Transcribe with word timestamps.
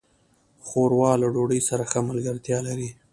ښوروا 0.67 1.11
له 1.21 1.27
ډوډۍ 1.33 1.61
سره 1.69 1.83
ښه 1.91 1.99
ملګرتیا 2.09 2.57
لري. 2.67 2.89